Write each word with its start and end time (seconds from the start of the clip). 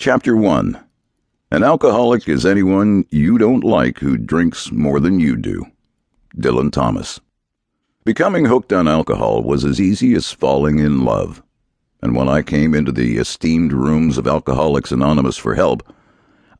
Chapter 0.00 0.36
1 0.36 0.78
An 1.50 1.64
alcoholic 1.64 2.28
is 2.28 2.46
anyone 2.46 3.04
you 3.10 3.36
don't 3.36 3.64
like 3.64 3.98
who 3.98 4.16
drinks 4.16 4.70
more 4.70 5.00
than 5.00 5.18
you 5.18 5.34
do. 5.34 5.66
Dylan 6.36 6.70
Thomas. 6.70 7.18
Becoming 8.04 8.44
hooked 8.44 8.72
on 8.72 8.86
alcohol 8.86 9.42
was 9.42 9.64
as 9.64 9.80
easy 9.80 10.14
as 10.14 10.30
falling 10.30 10.78
in 10.78 11.04
love. 11.04 11.42
And 12.00 12.14
when 12.14 12.28
I 12.28 12.42
came 12.42 12.76
into 12.76 12.92
the 12.92 13.18
esteemed 13.18 13.72
rooms 13.72 14.18
of 14.18 14.28
Alcoholics 14.28 14.92
Anonymous 14.92 15.36
for 15.36 15.56
help, 15.56 15.82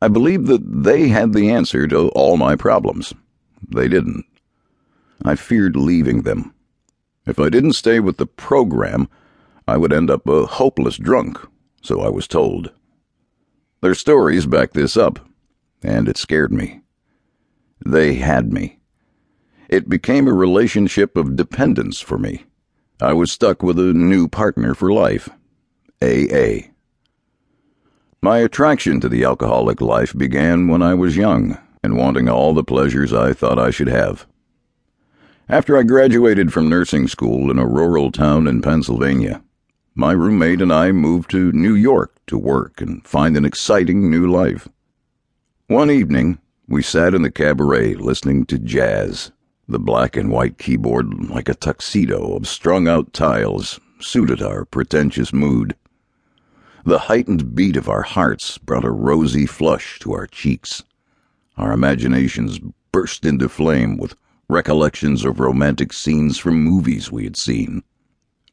I 0.01 0.09
believed 0.09 0.47
that 0.47 0.83
they 0.83 1.07
had 1.07 1.31
the 1.31 1.49
answer 1.49 1.87
to 1.87 2.09
all 2.09 2.35
my 2.35 2.57
problems. 2.57 3.13
They 3.65 3.87
didn't. 3.87 4.25
I 5.23 5.35
feared 5.35 5.77
leaving 5.77 6.23
them. 6.23 6.53
If 7.25 7.39
I 7.39 7.47
didn't 7.47 7.73
stay 7.73 8.01
with 8.01 8.17
the 8.17 8.27
program, 8.27 9.07
I 9.65 9.77
would 9.77 9.93
end 9.93 10.09
up 10.09 10.27
a 10.27 10.45
hopeless 10.45 10.97
drunk, 10.97 11.39
so 11.81 12.01
I 12.01 12.09
was 12.09 12.27
told. 12.27 12.73
Their 13.81 13.95
stories 13.95 14.45
back 14.45 14.73
this 14.73 14.97
up, 14.97 15.19
and 15.81 16.09
it 16.09 16.17
scared 16.17 16.51
me. 16.51 16.81
They 17.85 18.15
had 18.15 18.51
me. 18.51 18.79
It 19.69 19.87
became 19.87 20.27
a 20.27 20.33
relationship 20.33 21.15
of 21.15 21.37
dependence 21.37 22.01
for 22.01 22.17
me. 22.17 22.43
I 23.01 23.13
was 23.13 23.31
stuck 23.31 23.63
with 23.63 23.79
a 23.79 23.93
new 23.93 24.27
partner 24.27 24.73
for 24.73 24.91
life 24.91 25.29
AA. 26.01 26.71
My 28.21 28.39
attraction 28.39 28.99
to 28.99 29.07
the 29.07 29.23
alcoholic 29.23 29.79
life 29.79 30.13
began 30.17 30.67
when 30.67 30.81
I 30.81 30.93
was 30.93 31.15
young 31.15 31.57
and 31.81 31.95
wanting 31.95 32.27
all 32.27 32.53
the 32.53 32.63
pleasures 32.63 33.13
I 33.13 33.31
thought 33.31 33.57
I 33.57 33.71
should 33.71 33.87
have. 33.87 34.27
After 35.47 35.77
I 35.77 35.83
graduated 35.83 36.51
from 36.51 36.67
nursing 36.67 37.07
school 37.07 37.49
in 37.49 37.57
a 37.57 37.65
rural 37.65 38.11
town 38.11 38.45
in 38.45 38.61
Pennsylvania, 38.61 39.41
my 39.95 40.11
roommate 40.11 40.61
and 40.61 40.73
I 40.73 40.91
moved 40.91 41.31
to 41.31 41.53
New 41.53 41.75
York 41.75 42.18
to 42.29 42.37
work 42.37 42.81
and 42.81 43.05
find 43.05 43.35
an 43.35 43.45
exciting 43.45 44.09
new 44.09 44.31
life. 44.31 44.67
One 45.67 45.91
evening, 45.91 46.39
we 46.67 46.81
sat 46.81 47.13
in 47.13 47.21
the 47.21 47.31
cabaret 47.31 47.95
listening 47.95 48.45
to 48.45 48.57
jazz. 48.57 49.31
The 49.67 49.79
black 49.79 50.15
and 50.15 50.31
white 50.31 50.57
keyboard, 50.57 51.29
like 51.29 51.49
a 51.49 51.53
tuxedo 51.53 52.35
of 52.35 52.47
strung 52.47 52.87
out 52.87 53.13
tiles, 53.13 53.79
suited 53.99 54.41
our 54.41 54.65
pretentious 54.65 55.33
mood. 55.33 55.75
The 56.85 56.99
heightened 56.99 57.55
beat 57.55 57.75
of 57.75 57.89
our 57.89 58.03
hearts 58.03 58.57
brought 58.57 58.85
a 58.85 58.91
rosy 58.91 59.45
flush 59.45 59.99
to 59.99 60.13
our 60.13 60.25
cheeks. 60.25 60.83
Our 61.57 61.73
imaginations 61.73 62.59
burst 62.91 63.25
into 63.25 63.49
flame 63.49 63.97
with 63.97 64.15
recollections 64.47 65.25
of 65.25 65.39
romantic 65.39 65.93
scenes 65.93 66.37
from 66.37 66.63
movies 66.63 67.11
we 67.11 67.25
had 67.25 67.37
seen. 67.37 67.83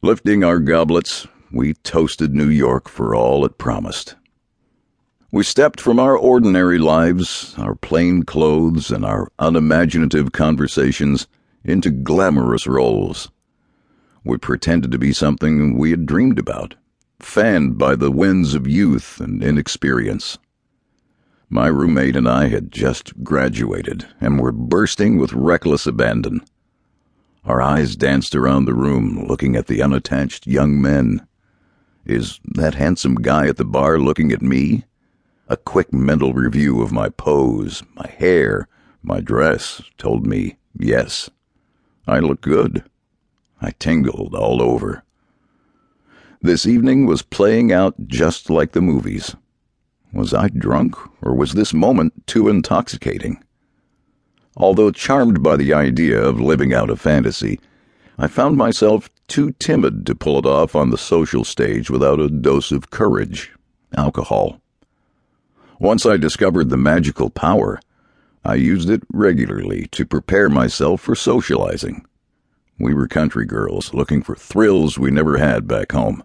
Lifting 0.03 0.45
our 0.45 0.59
goblets, 0.59 1.27
we 1.57 1.75
toasted 1.75 2.35
New 2.35 2.49
York 2.49 2.89
for 2.89 3.15
all 3.15 3.45
it 3.45 3.59
promised. 3.59 4.15
We 5.33 5.43
stepped 5.43 5.81
from 5.81 5.99
our 5.99 6.17
ordinary 6.17 6.79
lives, 6.79 7.55
our 7.59 7.75
plain 7.75 8.23
clothes, 8.23 8.91
and 8.91 9.05
our 9.05 9.33
unimaginative 9.39 10.33
conversations 10.33 11.27
into 11.65 11.91
glamorous 11.91 12.67
roles. 12.67 13.31
We 14.25 14.39
pretended 14.39 14.93
to 14.93 14.99
be 14.99 15.13
something 15.13 15.77
we 15.77 15.91
had 15.91 16.07
dreamed 16.07 16.39
about, 16.39 16.75
fanned 17.21 17.79
by 17.79 17.97
the 17.97 18.11
winds 18.11 18.55
of 18.55 18.67
youth 18.67 19.21
and 19.21 19.43
inexperience. 19.43 20.39
My 21.49 21.69
roommate 21.69 22.17
and 22.17 22.29
I 22.29 22.49
had 22.49 22.73
just 22.73 23.23
graduated 23.23 24.07
and 24.21 24.41
were 24.41 24.53
bursting 24.53 25.19
with 25.19 25.33
reckless 25.33 25.87
abandon. 25.87 26.43
Our 27.45 27.63
eyes 27.63 27.95
danced 27.95 28.35
around 28.35 28.65
the 28.65 28.75
room, 28.75 29.25
looking 29.29 29.55
at 29.55 29.69
the 29.69 29.81
unattached 29.81 30.49
young 30.49 30.83
men. 30.83 31.25
Is 32.07 32.39
that 32.45 32.75
handsome 32.75 33.17
guy 33.17 33.49
at 33.49 33.57
the 33.57 33.65
bar 33.65 33.99
looking 33.99 34.31
at 34.31 34.41
me? 34.41 34.85
A 35.49 35.57
quick 35.57 35.93
mental 35.93 36.35
review 36.35 36.81
of 36.81 36.93
my 36.93 37.09
pose, 37.09 37.83
my 37.97 38.07
hair, 38.07 38.69
my 39.03 39.21
dress 39.21 39.83
told 39.99 40.25
me 40.25 40.57
yes. 40.79 41.31
I 42.07 42.21
looked 42.21 42.43
good. 42.43 42.85
I 43.61 43.73
tingled 43.73 44.37
all 44.37 44.63
over. 44.63 45.03
This 46.41 46.65
evening 46.65 47.07
was 47.07 47.23
playing 47.23 47.73
out 47.73 48.07
just 48.07 48.51
like 48.51 48.71
the 48.71 48.81
movies. 48.81 49.35
Was 50.13 50.33
I 50.33 50.47
drunk, 50.47 50.95
or 51.23 51.35
was 51.35 51.55
this 51.55 51.75
moment 51.75 52.25
too 52.29 52.49
intoxicating? 52.49 53.43
Although 54.57 54.93
charmed 54.93 55.43
by 55.43 55.57
the 55.57 55.75
idea 55.75 56.23
of 56.23 56.41
living 56.41 56.73
out 56.73 56.89
a 56.89 56.95
fantasy, 56.95 57.59
I 58.19 58.29
found 58.29 58.57
myself 58.57 59.11
too 59.29 59.53
timid 59.59 60.07
to 60.07 60.15
pull 60.15 60.39
it 60.39 60.47
off 60.47 60.75
on 60.75 60.91
the 60.91 60.97
social 60.97 61.45
stage 61.45 61.91
without 61.91 62.19
a 62.19 62.31
dose 62.31 62.73
of 62.73 62.91
courage 62.91 63.53
alcohol. 63.97 64.61
Once 65.79 66.07
I 66.07 66.17
discovered 66.17 66.71
the 66.71 66.79
magical 66.79 67.29
power, 67.29 67.79
I 68.43 68.55
used 68.55 68.89
it 68.89 69.03
regularly 69.13 69.89
to 69.89 70.07
prepare 70.07 70.49
myself 70.49 71.03
for 71.03 71.15
socializing. 71.15 72.07
We 72.79 72.95
were 72.95 73.09
country 73.09 73.45
girls 73.45 73.93
looking 73.93 74.23
for 74.23 74.35
thrills 74.35 74.99
we 74.99 75.11
never 75.11 75.37
had 75.37 75.67
back 75.67 75.93
home. 75.93 76.23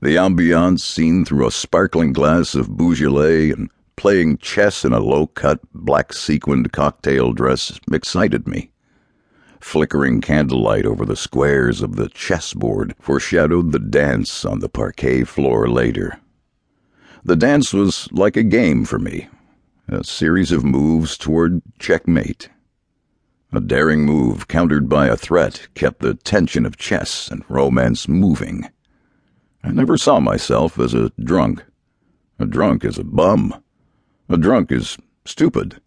The 0.00 0.16
ambiance 0.16 0.80
seen 0.80 1.24
through 1.24 1.48
a 1.48 1.52
sparkling 1.52 2.12
glass 2.12 2.54
of 2.54 2.76
Beaujolais 2.76 3.50
and 3.50 3.70
playing 3.96 4.38
chess 4.38 4.84
in 4.84 4.92
a 4.92 5.00
low 5.00 5.26
cut, 5.26 5.60
black 5.74 6.12
sequined 6.12 6.72
cocktail 6.72 7.32
dress 7.32 7.78
excited 7.92 8.46
me. 8.46 8.69
Flickering 9.60 10.20
candlelight 10.20 10.86
over 10.86 11.04
the 11.04 11.16
squares 11.16 11.82
of 11.82 11.96
the 11.96 12.08
chessboard 12.08 12.94
foreshadowed 12.98 13.72
the 13.72 13.78
dance 13.78 14.44
on 14.44 14.60
the 14.60 14.68
parquet 14.68 15.24
floor 15.24 15.68
later. 15.68 16.18
The 17.22 17.36
dance 17.36 17.72
was 17.74 18.08
like 18.10 18.36
a 18.36 18.42
game 18.42 18.84
for 18.84 18.98
me, 18.98 19.28
a 19.86 20.02
series 20.02 20.50
of 20.50 20.64
moves 20.64 21.18
toward 21.18 21.60
checkmate. 21.78 22.48
A 23.52 23.60
daring 23.60 24.06
move 24.06 24.48
countered 24.48 24.88
by 24.88 25.08
a 25.08 25.16
threat 25.16 25.68
kept 25.74 26.00
the 26.00 26.14
tension 26.14 26.64
of 26.64 26.76
chess 26.78 27.28
and 27.28 27.44
romance 27.48 28.08
moving. 28.08 28.70
I 29.62 29.72
never 29.72 29.98
saw 29.98 30.20
myself 30.20 30.78
as 30.78 30.94
a 30.94 31.10
drunk. 31.22 31.64
A 32.38 32.46
drunk 32.46 32.84
is 32.84 32.96
a 32.96 33.04
bum. 33.04 33.62
A 34.28 34.38
drunk 34.38 34.72
is 34.72 34.96
stupid. 35.26 35.82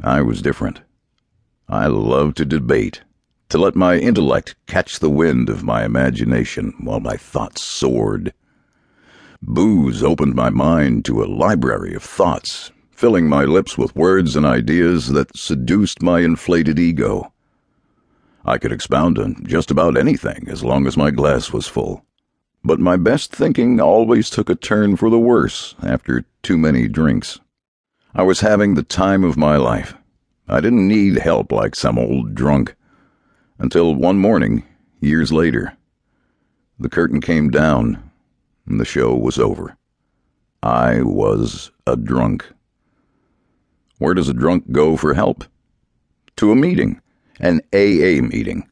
I 0.00 0.22
was 0.22 0.40
different. 0.40 0.82
I 1.70 1.86
loved 1.86 2.38
to 2.38 2.46
debate, 2.46 3.02
to 3.50 3.58
let 3.58 3.76
my 3.76 3.98
intellect 3.98 4.56
catch 4.66 4.98
the 4.98 5.10
wind 5.10 5.50
of 5.50 5.62
my 5.62 5.84
imagination 5.84 6.72
while 6.80 7.00
my 7.00 7.16
thoughts 7.16 7.62
soared. 7.62 8.32
Booze 9.42 10.02
opened 10.02 10.34
my 10.34 10.48
mind 10.48 11.04
to 11.04 11.22
a 11.22 11.26
library 11.26 11.94
of 11.94 12.02
thoughts, 12.02 12.72
filling 12.90 13.28
my 13.28 13.44
lips 13.44 13.76
with 13.76 13.94
words 13.94 14.34
and 14.34 14.46
ideas 14.46 15.08
that 15.08 15.36
seduced 15.36 16.00
my 16.00 16.20
inflated 16.20 16.78
ego. 16.78 17.34
I 18.46 18.56
could 18.56 18.72
expound 18.72 19.18
on 19.18 19.44
just 19.44 19.70
about 19.70 19.98
anything 19.98 20.48
as 20.48 20.64
long 20.64 20.86
as 20.86 20.96
my 20.96 21.10
glass 21.10 21.52
was 21.52 21.66
full. 21.66 22.02
But 22.64 22.80
my 22.80 22.96
best 22.96 23.30
thinking 23.30 23.78
always 23.78 24.30
took 24.30 24.48
a 24.48 24.54
turn 24.54 24.96
for 24.96 25.10
the 25.10 25.18
worse 25.18 25.74
after 25.82 26.24
too 26.42 26.56
many 26.56 26.88
drinks. 26.88 27.40
I 28.14 28.22
was 28.22 28.40
having 28.40 28.74
the 28.74 28.82
time 28.82 29.22
of 29.22 29.36
my 29.36 29.58
life. 29.58 29.94
I 30.48 30.60
didn't 30.60 30.88
need 30.88 31.18
help 31.18 31.52
like 31.52 31.74
some 31.74 31.98
old 31.98 32.34
drunk. 32.34 32.74
Until 33.58 33.94
one 33.94 34.18
morning, 34.18 34.64
years 35.00 35.32
later, 35.32 35.76
the 36.78 36.88
curtain 36.88 37.20
came 37.20 37.50
down 37.50 38.10
and 38.66 38.80
the 38.80 38.84
show 38.84 39.14
was 39.14 39.38
over. 39.38 39.76
I 40.62 41.02
was 41.02 41.70
a 41.86 41.96
drunk. 41.96 42.46
Where 43.98 44.14
does 44.14 44.28
a 44.28 44.34
drunk 44.34 44.70
go 44.72 44.96
for 44.96 45.14
help? 45.14 45.44
To 46.36 46.52
a 46.52 46.56
meeting, 46.56 47.00
an 47.40 47.60
AA 47.72 48.22
meeting. 48.22 48.68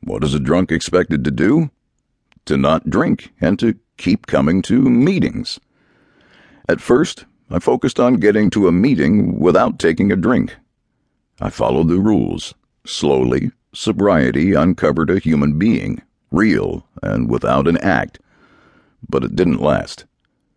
What 0.00 0.22
is 0.22 0.34
a 0.34 0.40
drunk 0.40 0.70
expected 0.70 1.24
to 1.24 1.30
do? 1.30 1.70
to 2.44 2.56
not 2.56 2.90
drink 2.90 3.32
and 3.40 3.58
to 3.58 3.76
keep 3.96 4.26
coming 4.26 4.62
to 4.62 4.82
meetings. 4.82 5.60
At 6.68 6.80
first, 6.80 7.24
I 7.50 7.58
focused 7.58 8.00
on 8.00 8.14
getting 8.14 8.50
to 8.50 8.68
a 8.68 8.72
meeting 8.72 9.38
without 9.38 9.78
taking 9.78 10.10
a 10.10 10.16
drink. 10.16 10.56
I 11.42 11.50
followed 11.50 11.88
the 11.88 11.98
rules. 11.98 12.54
Slowly, 12.86 13.50
sobriety 13.74 14.52
uncovered 14.52 15.10
a 15.10 15.18
human 15.18 15.58
being, 15.58 16.00
real 16.30 16.86
and 17.02 17.28
without 17.28 17.66
an 17.66 17.78
act. 17.78 18.20
But 19.08 19.24
it 19.24 19.34
didn't 19.34 19.60
last. 19.60 20.04